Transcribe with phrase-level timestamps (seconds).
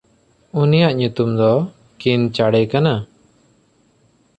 [0.61, 1.51] ᱩᱱᱤᱭᱟᱜ ᱧᱩᱛᱩᱢ ᱫᱚ
[1.99, 2.93] ᱠᱤᱱᱪᱟᱰᱮ ᱠᱟᱱᱟ᱾